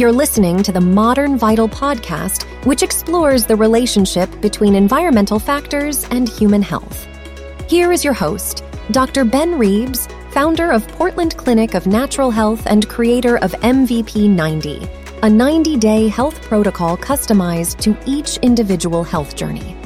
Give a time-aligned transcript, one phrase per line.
[0.00, 6.26] You're listening to the Modern Vital podcast, which explores the relationship between environmental factors and
[6.26, 7.06] human health.
[7.68, 9.26] Here is your host, Dr.
[9.26, 14.88] Ben Reebs, founder of Portland Clinic of Natural Health and creator of MVP 90,
[15.22, 19.76] a 90 day health protocol customized to each individual health journey.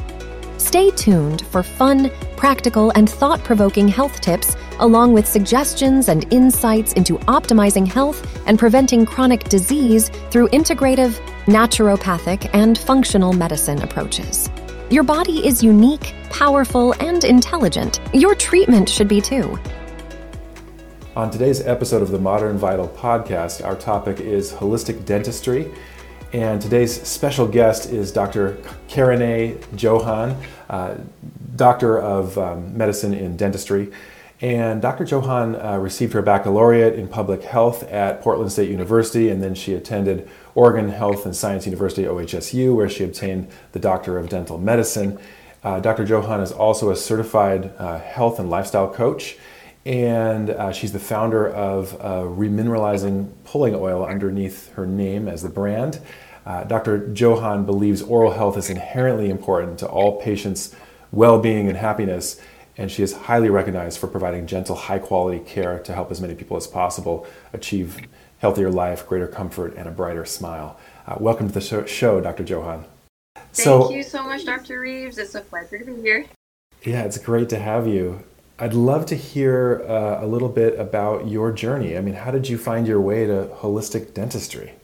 [0.64, 6.94] Stay tuned for fun, practical, and thought provoking health tips, along with suggestions and insights
[6.94, 14.48] into optimizing health and preventing chronic disease through integrative, naturopathic, and functional medicine approaches.
[14.88, 18.00] Your body is unique, powerful, and intelligent.
[18.14, 19.58] Your treatment should be too.
[21.14, 25.70] On today's episode of the Modern Vital podcast, our topic is holistic dentistry.
[26.34, 28.58] And today's special guest is Dr.
[28.88, 30.36] Karaneh Jahan,
[30.68, 30.96] uh,
[31.54, 33.92] Doctor of um, Medicine in Dentistry.
[34.40, 35.04] And Dr.
[35.04, 39.74] Jahan uh, received her baccalaureate in public health at Portland State University, and then she
[39.74, 45.20] attended Oregon Health and Science University, OHSU, where she obtained the Doctor of Dental Medicine.
[45.62, 46.04] Uh, Dr.
[46.04, 49.36] Jahan is also a certified uh, health and lifestyle coach
[49.86, 55.48] and uh, she's the founder of uh, Remineralizing Pulling Oil underneath her name as the
[55.48, 56.00] brand.
[56.46, 57.08] Uh, Dr.
[57.08, 60.74] Jahan believes oral health is inherently important to all patients'
[61.12, 62.40] well being and happiness,
[62.76, 66.34] and she is highly recognized for providing gentle, high quality care to help as many
[66.34, 67.98] people as possible achieve
[68.38, 70.78] healthier life, greater comfort, and a brighter smile.
[71.06, 72.44] Uh, welcome to the show, Dr.
[72.44, 72.84] Jahan.
[73.36, 74.80] Thank so, you so much, Dr.
[74.80, 75.18] Reebs.
[75.18, 76.26] It's a pleasure to be here.
[76.82, 78.22] Yeah, it's great to have you.
[78.58, 81.96] I'd love to hear uh, a little bit about your journey.
[81.96, 84.74] I mean, how did you find your way to holistic dentistry?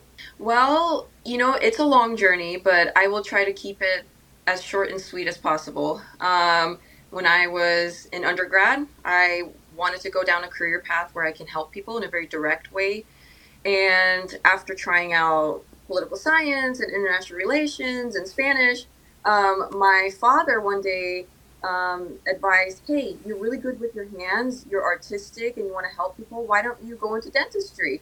[0.41, 4.05] Well, you know, it's a long journey, but I will try to keep it
[4.49, 6.03] as short and sweet as possible.
[6.21, 6.79] Um,
[7.11, 11.33] when I was in undergrad, I wanted to go down a career path where I
[11.33, 13.05] can help people in a very direct way.
[13.65, 18.87] And after trying out political science and international relations and Spanish,
[19.25, 21.27] um, my father one day
[21.63, 25.95] um, advised, hey, you're really good with your hands, you're artistic, and you want to
[25.95, 26.45] help people.
[26.45, 28.01] Why don't you go into dentistry?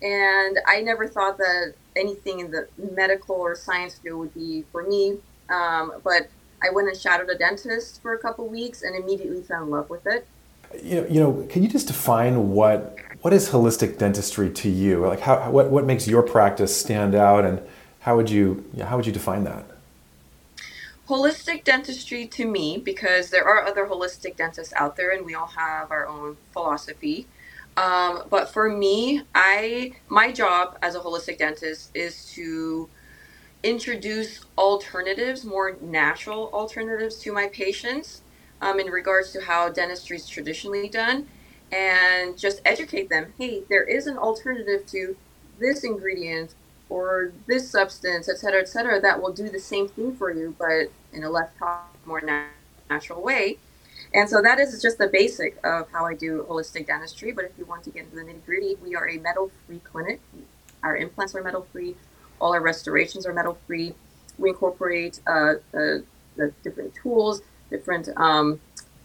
[0.00, 4.82] And I never thought that anything in the medical or science field would be for
[4.82, 5.18] me.
[5.50, 6.28] Um, but
[6.62, 9.90] I went and shadowed a dentist for a couple weeks and immediately fell in love
[9.90, 10.26] with it.
[10.82, 15.06] You know, you know, can you just define what what is holistic dentistry to you?
[15.06, 17.62] Like, how what what makes your practice stand out, and
[18.00, 19.64] how would you how would you define that?
[21.08, 25.48] Holistic dentistry to me because there are other holistic dentists out there and we all
[25.56, 27.28] have our own philosophy.
[27.76, 32.90] Um, but for me i my job as a holistic dentist is to
[33.62, 38.22] introduce alternatives more natural alternatives to my patients
[38.62, 41.28] um, in regards to how dentistry is traditionally done
[41.72, 45.16] and just educate them hey there is an alternative to
[45.60, 46.54] this ingredient
[46.88, 50.54] or this substance, et cetera, et cetera, that will do the same thing for you,
[50.58, 51.50] but in a less
[52.06, 52.22] more
[52.90, 53.58] natural way.
[54.14, 57.32] And so that is just the basic of how I do holistic dentistry.
[57.32, 59.80] But if you want to get into the nitty gritty, we are a metal free
[59.80, 60.20] clinic.
[60.82, 61.96] Our implants are metal free,
[62.40, 63.94] all our restorations are metal free.
[64.38, 66.04] We incorporate uh, the,
[66.36, 68.60] the, different tools, different um,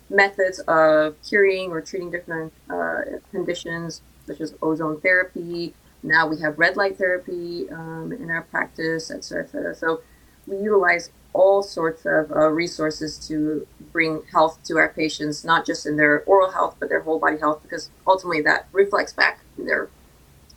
[0.10, 6.60] methods of curing or treating different uh, conditions, such as ozone therapy, now we have
[6.60, 9.76] red light therapy um, in our practice, et cetera, et cetera.
[9.76, 10.02] So
[10.46, 15.86] we utilize all sorts of uh, resources to bring health to our patients, not just
[15.86, 19.66] in their oral health, but their whole body health, because ultimately that reflects back in
[19.66, 19.90] their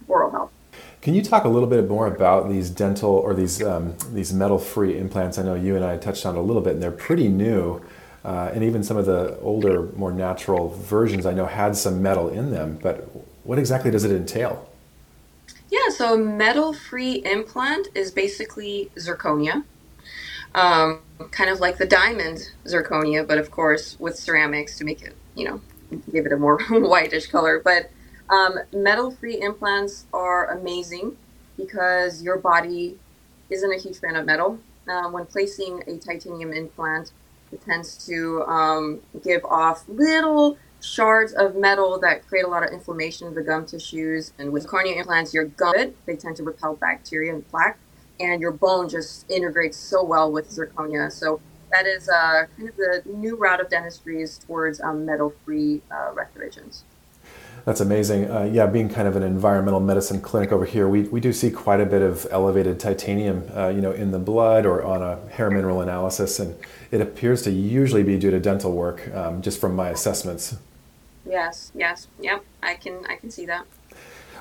[0.07, 0.53] oral health.
[1.01, 4.99] Can you talk a little bit more about these dental or these um, these metal-free
[4.99, 5.39] implants?
[5.39, 7.81] I know you and I touched on a little bit, and they're pretty new.
[8.25, 12.29] Uh, and even some of the older, more natural versions I know had some metal
[12.29, 12.79] in them.
[12.83, 13.09] But
[13.45, 14.69] what exactly does it entail?
[15.71, 19.63] Yeah, so metal free implant is basically zirconia.
[20.57, 25.15] Um, kind of like the diamond zirconia, but of course with ceramics to make it,
[25.35, 25.61] you know,
[26.11, 27.61] give it a more whitish color.
[27.63, 27.91] But
[28.31, 31.17] um, metal free implants are amazing
[31.57, 32.99] because your body
[33.51, 34.59] isn't a huge fan of metal.
[34.89, 37.13] Uh, when placing a titanium implant,
[37.53, 42.73] it tends to um, give off little shards of metal that create a lot of
[42.73, 44.33] inflammation of the gum tissues.
[44.39, 47.79] And with zirconia implants, your gum, they tend to repel bacteria and plaque,
[48.21, 51.11] and your bone just integrates so well with zirconia.
[51.11, 51.41] So
[51.73, 56.13] that is uh, kind of the new route of dentistry is towards um, metal-free uh,
[56.15, 56.85] restorations.
[57.65, 58.31] That's amazing.
[58.31, 61.51] Uh, yeah, being kind of an environmental medicine clinic over here, we, we do see
[61.51, 65.29] quite a bit of elevated titanium, uh, you know, in the blood or on a
[65.31, 66.57] hair mineral analysis, and
[66.93, 70.55] it appears to usually be due to dental work, um, just from my assessments.
[71.29, 72.45] Yes, yes, yep.
[72.63, 73.67] I can I can see that.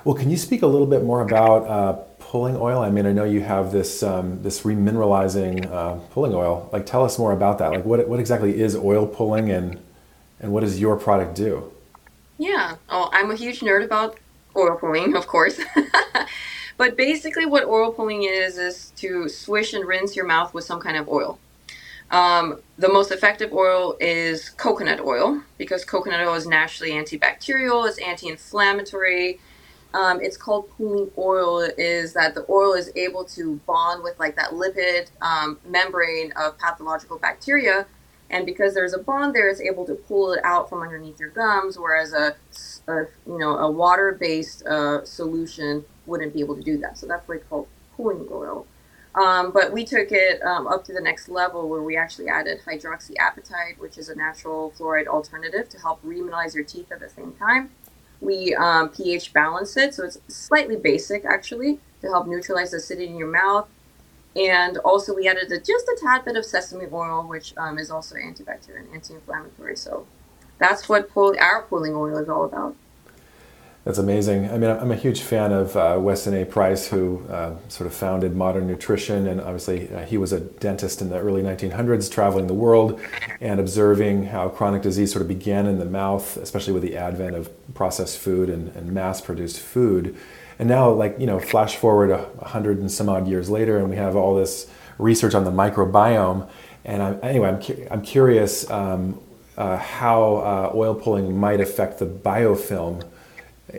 [0.04, 2.80] Well, can you speak a little bit more about uh, pulling oil?
[2.82, 6.70] I mean, I know you have this um, this remineralizing uh, pulling oil.
[6.74, 7.72] Like, tell us more about that.
[7.72, 9.80] Like, what what exactly is oil pulling, and
[10.40, 11.72] and what does your product do?
[12.38, 14.18] Yeah, oh, I'm a huge nerd about
[14.56, 15.60] oil pulling, of course.
[16.78, 20.80] but basically, what oil pulling is is to swish and rinse your mouth with some
[20.82, 21.40] kind of oil.
[22.12, 27.98] Um, the most effective oil is coconut oil because coconut oil is naturally antibacterial, it's
[28.00, 29.40] anti-inflammatory.
[29.96, 31.62] Um, it's called pulling oil.
[31.78, 36.58] Is that the oil is able to bond with like that lipid um, membrane of
[36.58, 37.86] pathological bacteria,
[38.30, 41.30] and because there's a bond there, it's able to pull it out from underneath your
[41.30, 41.80] gums.
[41.80, 42.36] Whereas a,
[42.92, 46.98] a you know a water-based uh, solution wouldn't be able to do that.
[46.98, 48.68] So that's why it's called pulling oil.
[49.16, 52.60] Um, but we took it um, up to the next level where we actually added
[52.68, 57.32] hydroxyapatite, which is a natural fluoride alternative to help remineralize your teeth at the same
[57.40, 57.70] time.
[58.22, 63.08] We um, pH balance it, so it's slightly basic actually to help neutralize the acidity
[63.08, 63.68] in your mouth.
[64.36, 67.90] And also, we added a, just a tad bit of sesame oil, which um, is
[67.90, 69.78] also antibacterial and anti inflammatory.
[69.78, 70.06] So
[70.60, 72.76] that's what our pulling oil is all about.
[73.86, 74.50] That's amazing.
[74.50, 76.44] I mean, I'm a huge fan of uh, Weston A.
[76.44, 79.28] Price, who uh, sort of founded modern nutrition.
[79.28, 83.00] And obviously, uh, he was a dentist in the early 1900s, traveling the world
[83.40, 87.36] and observing how chronic disease sort of began in the mouth, especially with the advent
[87.36, 90.18] of processed food and, and mass produced food.
[90.58, 93.88] And now, like, you know, flash forward a hundred and some odd years later, and
[93.92, 94.68] we have all this
[94.98, 96.50] research on the microbiome.
[96.86, 99.22] And I'm, anyway, I'm, cu- I'm curious um,
[99.58, 103.04] uh, how uh, oil pulling might affect the biofilm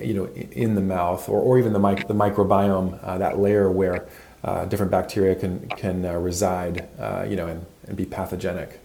[0.00, 3.71] you know, in the mouth, or, or even the, mic- the microbiome, uh, that layer
[3.71, 4.06] where
[4.44, 8.81] uh, different bacteria can can uh, reside, uh, you know, and, and be pathogenic.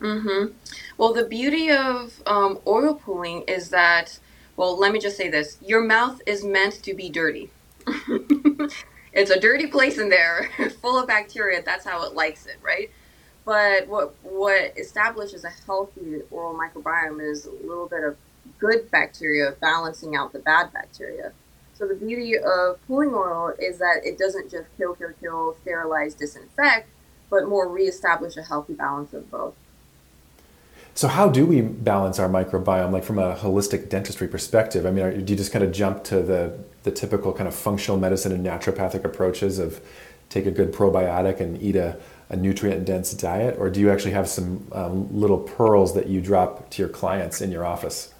[0.00, 0.52] Mm-hmm.
[0.98, 4.18] Well, the beauty of um, oil pulling is that,
[4.56, 7.50] well, let me just say this: your mouth is meant to be dirty.
[9.12, 10.50] it's a dirty place in there,
[10.80, 11.62] full of bacteria.
[11.62, 12.90] That's how it likes it, right?
[13.44, 18.16] But what what establishes a healthy oral microbiome is a little bit of
[18.62, 21.32] good bacteria balancing out the bad bacteria.
[21.74, 26.14] So the beauty of pulling oil is that it doesn't just kill, kill, kill, sterilize,
[26.14, 26.88] disinfect,
[27.28, 29.54] but more reestablish a healthy balance of both.
[30.94, 34.86] So how do we balance our microbiome, like from a holistic dentistry perspective?
[34.86, 37.98] I mean, do you just kind of jump to the the typical kind of functional
[37.98, 39.80] medicine and naturopathic approaches of
[40.28, 41.96] take a good probiotic and eat a,
[42.28, 46.20] a nutrient dense diet, or do you actually have some um, little pearls that you
[46.20, 48.12] drop to your clients in your office?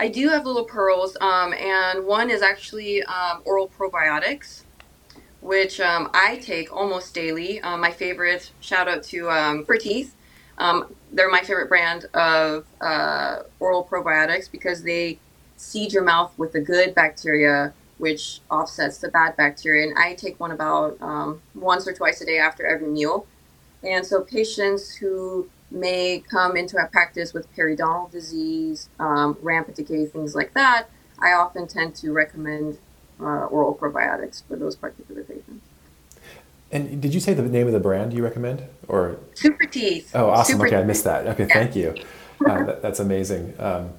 [0.00, 4.62] I do have little pearls, um, and one is actually um, oral probiotics,
[5.40, 7.60] which um, I take almost daily.
[7.62, 10.14] Um, my favorite, shout out to um, Teeth.
[10.58, 15.18] Um, they're my favorite brand of uh, oral probiotics because they
[15.56, 19.88] seed your mouth with the good bacteria, which offsets the bad bacteria.
[19.88, 20.98] And I take one about
[21.56, 23.26] once or twice a day after every meal.
[23.82, 30.06] And so patients who may come into our practice with periodontal disease, um, rampant decay,
[30.06, 30.88] things like that,
[31.18, 32.78] I often tend to recommend
[33.20, 35.64] uh, oral probiotics for those particular patients.
[36.70, 40.10] And did you say the name of the brand you recommend, or Super Teeth?
[40.14, 40.56] Oh, awesome!
[40.56, 41.26] Super okay, I missed that.
[41.28, 41.54] Okay, yeah.
[41.54, 41.94] thank you.
[42.48, 43.52] Uh, that, that's amazing.
[43.58, 43.90] Um,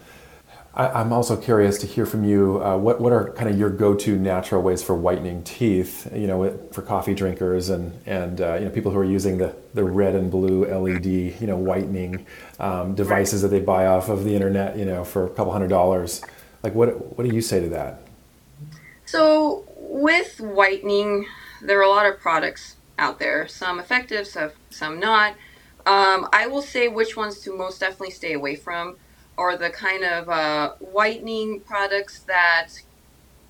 [0.73, 2.63] I, am also curious to hear from you.
[2.63, 6.07] Uh, what what are kind of your go-to natural ways for whitening teeth?
[6.13, 9.55] You know, for coffee drinkers and and uh, you know people who are using the
[9.73, 12.25] the red and blue LED you know whitening
[12.59, 14.77] um, devices that they buy off of the internet.
[14.77, 16.21] You know, for a couple hundred dollars.
[16.61, 18.01] Like, what what do you say to that?
[19.05, 21.25] So with whitening,
[21.63, 23.47] there are a lot of products out there.
[23.47, 25.33] Some effective, some some not.
[25.87, 28.97] Um, I will say which ones to most definitely stay away from
[29.39, 32.67] are the kind of uh, whitening products that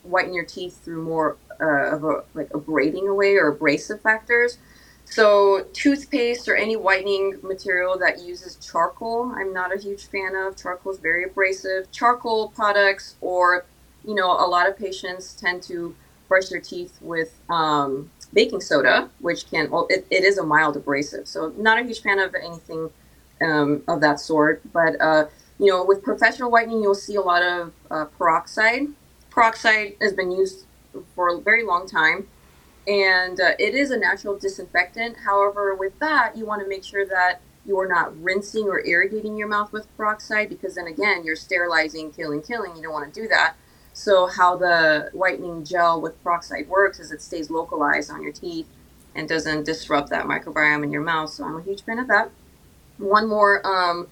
[0.03, 4.59] whiten your teeth through more uh, of a like abrading away or abrasive factors.
[5.05, 10.55] So toothpaste or any whitening material that uses charcoal, I'm not a huge fan of.
[10.55, 11.91] Charcoal is very abrasive.
[11.91, 13.65] Charcoal products, or
[14.05, 15.95] you know, a lot of patients tend to
[16.27, 20.77] brush their teeth with um, baking soda, which can well, it, it is a mild
[20.77, 21.27] abrasive.
[21.27, 22.91] So not a huge fan of anything
[23.41, 24.61] um, of that sort.
[24.71, 25.25] But uh,
[25.59, 28.87] you know, with professional whitening, you'll see a lot of uh, peroxide.
[29.29, 30.65] Peroxide has been used
[31.13, 32.27] for a very long time,
[32.87, 35.17] and uh, it is a natural disinfectant.
[35.25, 39.37] However, with that, you want to make sure that you are not rinsing or irrigating
[39.37, 42.75] your mouth with peroxide because then again, you're sterilizing, killing, killing.
[42.75, 43.55] You don't want to do that.
[43.93, 48.67] So, how the whitening gel with peroxide works is it stays localized on your teeth
[49.13, 51.31] and doesn't disrupt that microbiome in your mouth.
[51.31, 52.31] So, I'm a huge fan of that.
[52.97, 54.07] One more um,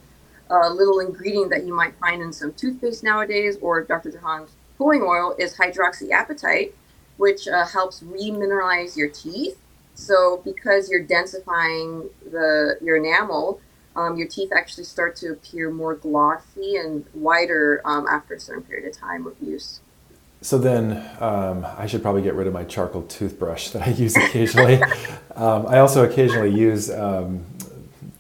[0.50, 4.12] a little ingredient that you might find in some toothpaste nowadays, or Dr.
[4.12, 6.72] Jahan's pulling oil is hydroxyapatite,
[7.18, 9.58] which uh, helps remineralize your teeth.
[9.96, 13.60] So because you're densifying the your enamel,
[13.96, 18.64] um, your teeth actually start to appear more glossy and whiter um, after a certain
[18.64, 19.80] period of time of use.
[20.42, 24.16] So then, um, I should probably get rid of my charcoal toothbrush that I use
[24.16, 24.82] occasionally.
[25.38, 27.46] Um, I also occasionally use um,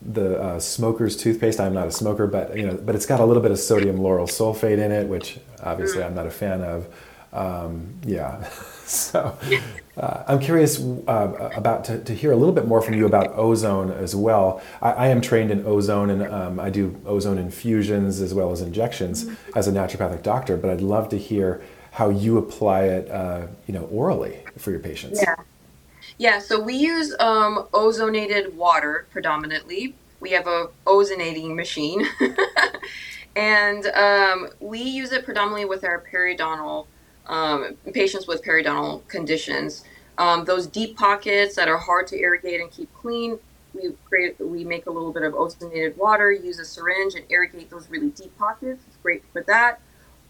[0.08, 1.60] the uh, smoker's toothpaste.
[1.60, 3.98] I'm not a smoker, but you know, but it's got a little bit of sodium
[3.98, 6.88] lauryl sulfate in it, which obviously I'm not a fan of.
[7.34, 8.50] Um, yeah,
[8.86, 9.38] so
[9.98, 13.38] uh, I'm curious uh, about to, to, hear a little bit more from you about
[13.38, 14.62] ozone as well.
[14.82, 18.62] I, I am trained in ozone, and um, I do ozone infusions as well as
[18.62, 19.58] injections mm-hmm.
[19.58, 20.56] as a naturopathic doctor.
[20.56, 21.62] But I'd love to hear
[21.92, 25.20] how you apply it, uh, you know, orally for your patients.
[25.22, 25.36] Yeah.
[26.18, 29.96] Yeah, so we use um, ozonated water predominantly.
[30.20, 32.08] We have a ozonating machine,
[33.36, 36.88] and um, we use it predominantly with our periodontal
[37.28, 39.84] um, patients with periodontal conditions.
[40.18, 43.38] Um, those deep pockets that are hard to irrigate and keep clean,
[43.76, 47.70] we create, we make a little bit of ozonated water, use a syringe, and irrigate
[47.70, 48.82] those really deep pockets.
[48.88, 49.82] It's great for that.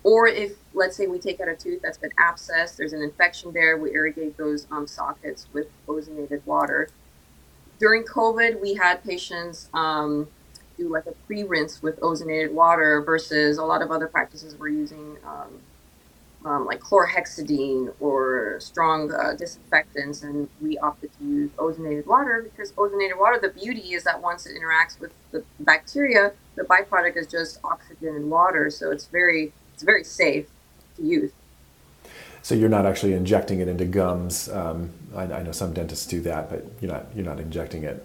[0.07, 3.51] Or if, let's say, we take out a tooth that's been abscessed, there's an infection
[3.51, 6.87] there, we irrigate those um, sockets with ozonated water.
[7.77, 10.29] During COVID, we had patients um,
[10.77, 14.69] do like a pre rinse with ozonated water versus a lot of other practices were
[14.69, 15.59] using um,
[16.45, 22.71] um, like chlorhexidine or strong uh, disinfectants, and we opted to use ozonated water because
[22.73, 27.27] ozonated water, the beauty is that once it interacts with the bacteria, the byproduct is
[27.27, 30.47] just oxygen and water, so it's very it's very safe
[30.95, 31.31] to use.
[32.41, 34.49] So you're not actually injecting it into gums.
[34.49, 38.03] Um, I, I, know some dentists do that, but you're not you're not injecting it.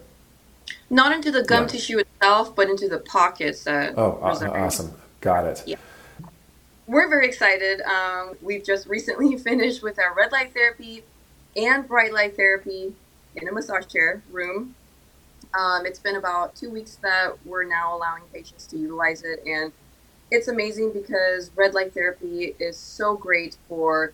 [0.91, 1.69] Not into the gum yeah.
[1.69, 3.63] tissue itself, but into the pockets.
[3.63, 4.93] That oh, awesome!
[5.19, 5.63] Got it.
[5.65, 5.77] Yeah.
[6.85, 7.81] We're very excited.
[7.81, 11.03] Um, we've just recently finished with our red light therapy
[11.55, 12.93] and bright light therapy
[13.35, 14.75] in a massage chair room.
[15.57, 19.71] Um, it's been about two weeks that we're now allowing patients to utilize it, and
[20.33, 24.13] it's amazing because red light therapy is so great for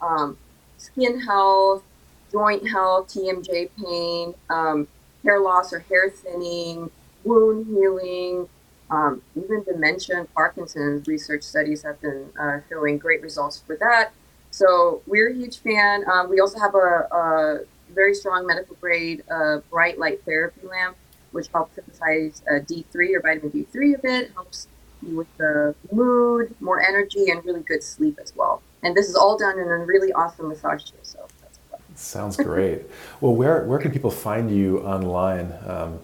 [0.00, 0.36] um,
[0.78, 1.84] skin health,
[2.32, 4.88] joint health, TMJ pain, um,
[5.22, 6.90] hair loss or hair thinning,
[7.22, 8.48] wound healing,
[8.90, 14.10] um, even dementia and Parkinson's research studies have been uh, showing great results for that.
[14.50, 16.02] So we're a huge fan.
[16.10, 17.60] Um, we also have a, a
[17.94, 20.96] very strong medical grade uh, bright light therapy lamp,
[21.30, 24.66] which helps synthesize uh, D3 or vitamin D3 a bit, helps
[25.02, 28.62] with the mood, more energy, and really good sleep as well.
[28.82, 31.00] And this is all done in a really awesome massage chair.
[31.02, 31.80] So that's fun.
[31.94, 32.82] sounds great.
[33.20, 36.00] well, where where can people find you online, um,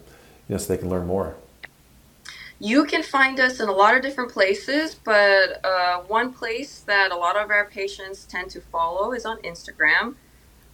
[0.49, 1.37] you know, so they can learn more?
[2.59, 7.13] You can find us in a lot of different places, but uh, one place that
[7.13, 10.15] a lot of our patients tend to follow is on Instagram.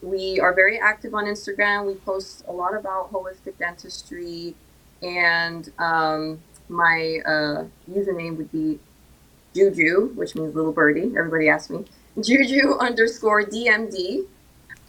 [0.00, 1.87] We are very active on Instagram.
[1.87, 4.55] We post a lot about holistic dentistry
[5.02, 8.78] and um, my uh, username would be
[9.54, 11.12] Joojoo, which means little birdie.
[11.16, 11.87] Everybody asks me.
[12.19, 14.26] Joojoo underscore DMD.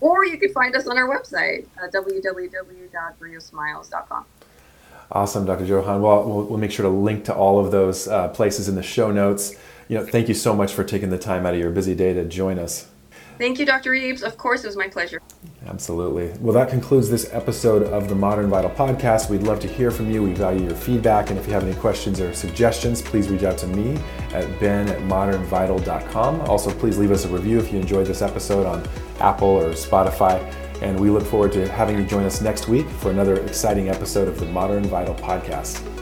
[0.01, 4.25] Or you can find us on our website, uh, www.briosmiles.com.
[5.11, 5.65] Awesome, Dr.
[5.65, 6.01] Jahan.
[6.01, 8.83] Well, well, we'll make sure to link to all of those uh, places in the
[8.83, 9.55] show notes.
[9.87, 12.13] You know, thank you so much for taking the time out of your busy day
[12.13, 12.87] to join us.
[13.37, 13.91] Thank you, Dr.
[13.91, 14.21] Reebs.
[14.21, 15.21] Of course, it was my pleasure.
[15.67, 16.33] Absolutely.
[16.39, 19.29] Well, that concludes this episode of the Modern Vital Podcast.
[19.29, 20.21] We'd love to hear from you.
[20.21, 21.29] We value your feedback.
[21.29, 23.97] And if you have any questions or suggestions, please reach out to me
[24.33, 26.41] at ben at modernvital.com.
[26.41, 28.87] Also, please leave us a review if you enjoyed this episode on
[29.19, 30.39] Apple or Spotify.
[30.81, 34.27] And we look forward to having you join us next week for another exciting episode
[34.27, 35.92] of the Modern Vital Podcast.